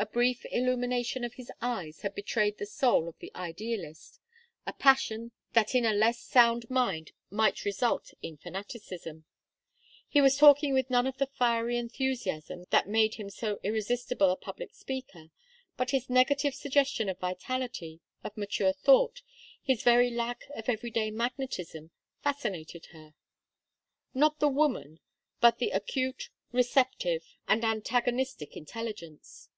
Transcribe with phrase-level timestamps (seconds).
[0.00, 4.20] A brief illumination of his eyes had betrayed the soul of the idealist;
[4.64, 9.24] a passion that in a less sound mind might result in fanaticism.
[10.08, 14.36] He was talking with none of the fiery enthusiasm that made him so irresistible a
[14.36, 15.32] public speaker,
[15.76, 19.22] but his negative suggestion of vitality, of mature thought,
[19.60, 21.90] his very lack of every day magnetism,
[22.22, 23.14] fascinated her;
[24.14, 25.00] not the woman,
[25.40, 29.48] but the acute, receptive, and antagonistic intelligence.